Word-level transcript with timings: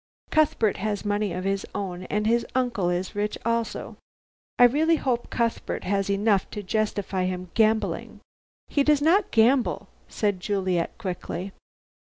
Cuthbert 0.31 0.77
has 0.77 1.05
money 1.05 1.31
of 1.31 1.43
his 1.43 1.63
own, 1.75 2.05
and 2.05 2.25
his 2.25 2.43
uncle 2.55 2.89
is 2.89 3.13
rich 3.13 3.37
also." 3.45 3.97
"I 4.57 4.63
really 4.63 4.95
hope 4.95 5.29
Cuthbert 5.29 5.83
has 5.83 6.09
enough 6.09 6.49
to 6.49 6.63
justify 6.63 7.25
him 7.25 7.51
gambling." 7.53 8.19
"He 8.67 8.81
does 8.81 9.03
not 9.03 9.29
gamble," 9.29 9.89
said 10.07 10.39
Juliet 10.39 10.97
quickly. 10.97 11.51